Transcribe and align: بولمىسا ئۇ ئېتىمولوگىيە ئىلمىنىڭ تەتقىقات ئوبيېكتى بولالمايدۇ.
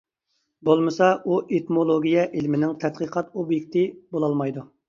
بولمىسا 0.69 1.09
ئۇ 1.33 1.37
ئېتىمولوگىيە 1.57 2.25
ئىلمىنىڭ 2.39 2.75
تەتقىقات 2.85 3.33
ئوبيېكتى 3.43 3.89
بولالمايدۇ. 4.17 4.69